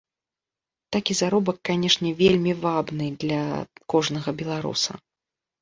Такі 0.95 1.13
заробак, 1.19 1.57
канешне, 1.69 2.09
вельмі 2.21 2.53
вабны 2.63 3.11
для 3.25 3.43
кожнага 3.97 4.29
беларуса. 4.41 4.91